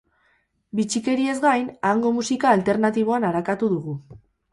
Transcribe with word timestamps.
Bitxikeriez 0.77 1.35
gain, 1.43 1.67
hango 1.89 2.13
musika 2.15 2.49
alternatiboan 2.53 3.29
arakatu 3.31 3.71
dugu. 3.75 3.95